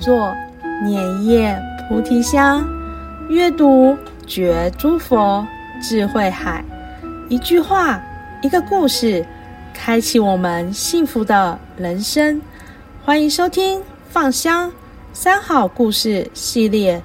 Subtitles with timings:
[0.00, 0.34] 作，
[0.82, 1.56] 念叶
[1.86, 2.66] 菩提香，
[3.28, 3.96] 阅读
[4.26, 5.46] 觉诸佛
[5.82, 6.64] 智慧海。
[7.28, 8.00] 一句话，
[8.42, 9.24] 一个故事，
[9.74, 12.40] 开启我们幸福的人生。
[13.04, 14.72] 欢迎收听《放香
[15.12, 17.02] 三好故事》系列，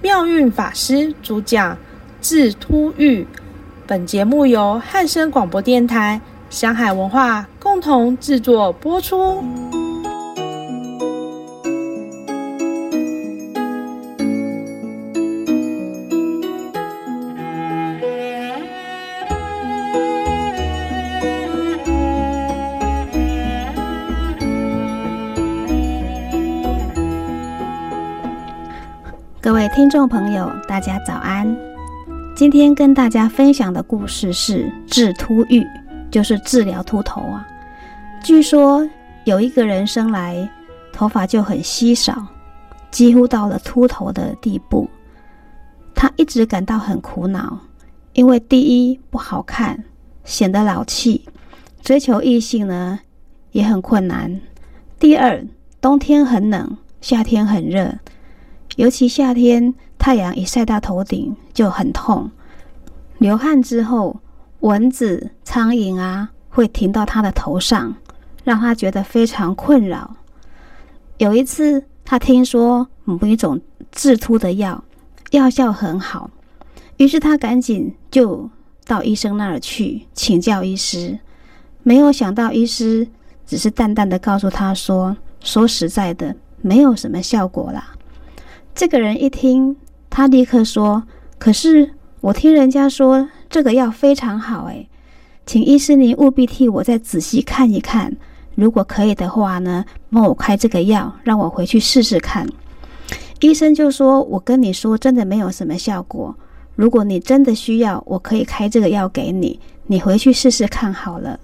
[0.00, 1.76] 妙运法师主讲
[2.20, 3.26] 智突喻。
[3.88, 9.42] 本节目由汉声广播电台、香海文化共同制作播出。
[29.46, 31.56] 各位听众朋友，大家早安。
[32.34, 35.64] 今天跟大家分享的故事是智突喻，
[36.10, 37.46] 就是治疗秃头啊。
[38.24, 38.84] 据说
[39.22, 40.50] 有一个人生来
[40.92, 42.26] 头发就很稀少，
[42.90, 44.90] 几乎到了秃头的地步。
[45.94, 47.56] 他一直感到很苦恼，
[48.14, 49.84] 因为第一不好看，
[50.24, 51.20] 显得老气；
[51.82, 52.98] 追求异性呢
[53.52, 54.40] 也很困难。
[54.98, 55.40] 第二，
[55.80, 57.94] 冬天很冷，夏天很热。
[58.76, 62.30] 尤其夏天，太阳一晒到头顶就很痛。
[63.18, 64.20] 流汗之后，
[64.60, 67.94] 蚊子、苍蝇啊会停到他的头上，
[68.44, 70.16] 让他觉得非常困扰。
[71.16, 73.58] 有一次，他听说某一种
[73.90, 74.84] 治秃的药，
[75.30, 76.30] 药效很好，
[76.98, 78.50] 于是他赶紧就
[78.84, 81.18] 到医生那儿去请教医师。
[81.82, 83.08] 没有想到，医师
[83.46, 87.94] 只是淡淡的告诉他说：“说实在的，没有什么效果啦。”
[88.76, 89.74] 这个人一听，
[90.10, 91.04] 他立刻说
[91.40, 94.86] ：“可是我听人家说这个药非常好，诶，
[95.46, 98.14] 请医师您务必替我再仔细看一看，
[98.54, 102.46] 如果可以的话呢，帮我开这个药，让我回去试试看。”
[103.40, 106.36] 医生就说：“我跟你说，真的没有什么效果。
[106.74, 111.40] 如果你真的需要，我可以开这个药给你，你回去试试看好了。”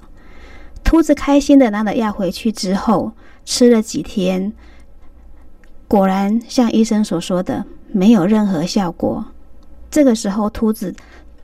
[0.84, 3.12] 秃子开心的拿了药回去之后，
[3.46, 4.52] 吃了几天。
[5.92, 9.22] 果然像医生所说的，没有任何效果。
[9.90, 10.94] 这个时候，秃子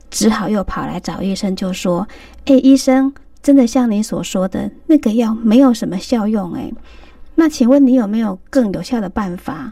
[0.09, 2.07] 只好又跑来找医生，就说
[2.49, 6.53] ：“哎，医生，真的像你所说的，那个药没有什么效用。
[6.53, 6.73] 哎，
[7.35, 9.71] 那请问你有没有更有效的办法？”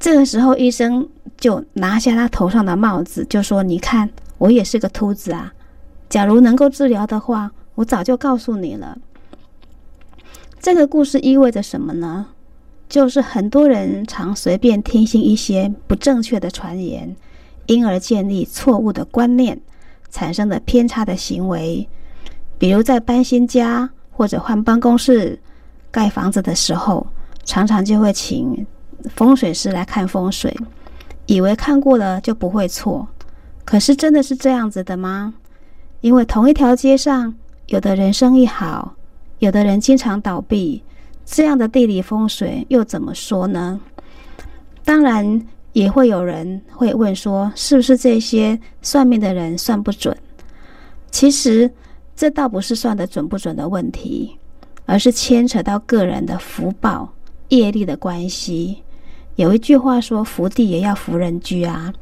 [0.00, 5.54] 这个时候，医生就拿下他头上的帽子，就说：“你看，我也是个秃子啊。
[6.08, 8.98] 假如能够治疗的话，我早就告诉你了。”
[10.58, 12.26] 这个故事意味着什么呢？
[12.92, 17.16] 就是很多人常随便听信一些不正确的传言，
[17.64, 19.58] 因而建立错误的观念，
[20.10, 21.88] 产生的偏差的行为。
[22.58, 25.40] 比如在搬新家或者换办公室、
[25.90, 27.06] 盖房子的时候，
[27.46, 28.66] 常常就会请
[29.16, 30.54] 风水师来看风水，
[31.24, 33.08] 以为看过了就不会错。
[33.64, 35.32] 可是真的是这样子的吗？
[36.02, 37.34] 因为同一条街上，
[37.68, 38.96] 有的人生意好，
[39.38, 40.82] 有的人经常倒闭。
[41.24, 43.80] 这样的地理风水又怎么说呢？
[44.84, 45.40] 当然
[45.72, 50.16] 也会有人会问说，是不是这些算命的人算不准？
[51.10, 51.70] 其实
[52.16, 54.36] 这倒不是算的准不准的问题，
[54.86, 57.12] 而是牵扯到个人的福报、
[57.48, 58.82] 业力的关系。
[59.36, 61.92] 有一句话说：“福地也要福人居啊。”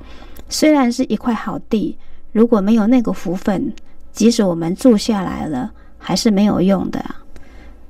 [0.48, 1.96] 虽然是一块好地，
[2.32, 3.72] 如果没有那个福分，
[4.10, 7.04] 即使我们住下来了，还是没有用的。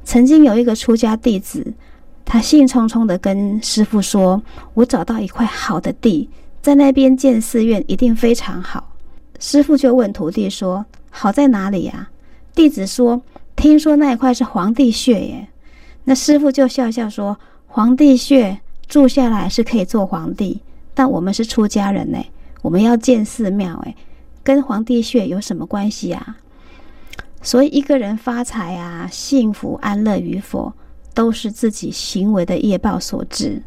[0.05, 1.75] 曾经有一个出家弟子，
[2.25, 4.43] 他兴冲冲地跟师父说
[4.75, 6.29] ：“我找到一块好的地，
[6.61, 8.93] 在那边建寺院一定非常好。”
[9.39, 12.11] 师父就问徒弟说：“好在哪里呀？”
[12.55, 13.23] 弟子说
[13.57, 15.49] ：“听说那一块是皇帝穴耶。”
[16.05, 17.39] 那师父就笑笑说
[17.69, 18.59] ：“皇帝穴
[18.89, 20.61] 住下来是可以做皇帝，
[20.95, 22.19] 但我们是出家人呢，
[22.63, 23.95] 我们要建寺庙，哎，
[24.43, 26.37] 跟皇帝穴有什么关系啊？”
[27.43, 30.73] 所以，一个人发财啊、幸福安乐与否，
[31.15, 33.63] 都是自己行为的业报所致。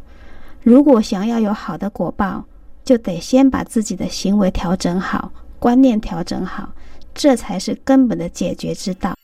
[0.62, 2.44] 如果想要有好的果报，
[2.84, 6.68] 就得先把自己的行为调整好，观念调整好，
[7.12, 9.14] 这才是根本的解决之道。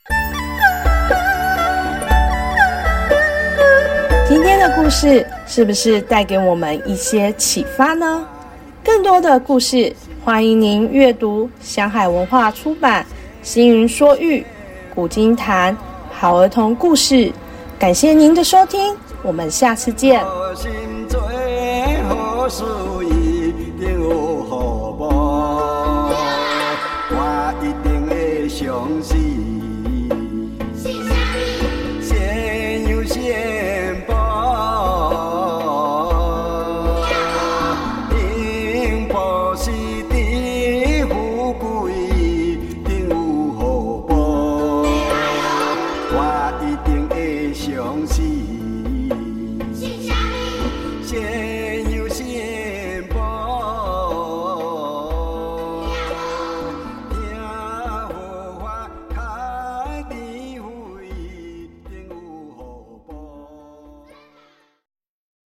[4.27, 8.27] 今天的故事是不是带给我们一些启发呢？
[8.83, 9.95] 更多的故事，
[10.25, 13.05] 欢迎您阅读香海文化出版。
[13.43, 14.45] 星云说寓，
[14.93, 15.75] 古今谈，
[16.11, 17.31] 好儿童故事。
[17.79, 20.23] 感谢您的收听，我们下次见。